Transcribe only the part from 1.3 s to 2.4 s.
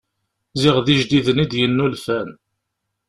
i d-yennulfan.